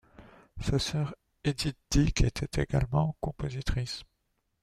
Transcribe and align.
Sa 0.59 0.79
sœur 0.79 1.13
Edith 1.43 1.77
Dick 1.91 2.21
était 2.21 2.63
également 2.63 3.15
compositrice. 3.21 4.01